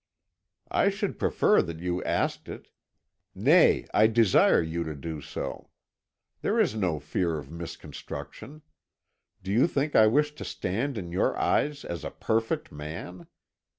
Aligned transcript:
"I 0.71 0.89
should 0.89 1.19
prefer 1.19 1.61
that 1.61 1.77
you 1.77 2.03
asked 2.05 2.49
it 2.49 2.69
nay, 3.35 3.85
I 3.93 4.07
desire 4.07 4.59
you 4.59 4.83
to 4.83 4.95
do 4.95 5.21
so. 5.21 5.69
There 6.41 6.59
is 6.59 6.73
no 6.73 6.99
fear 6.99 7.37
of 7.37 7.51
misconstruction. 7.51 8.63
Do 9.43 9.51
you 9.51 9.67
think 9.67 9.95
I 9.95 10.07
wish 10.07 10.33
to 10.33 10.43
stand 10.43 10.97
in 10.97 11.11
your 11.11 11.37
eyes 11.39 11.85
as 11.85 12.03
a 12.03 12.09
perfect 12.09 12.71
man? 12.71 13.27